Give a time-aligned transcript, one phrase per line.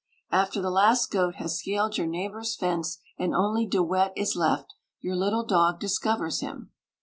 [0.31, 4.73] After the last goat has scaled your neighbour's fence, and only De Wet is left,
[4.99, 6.71] your little dog discovers him.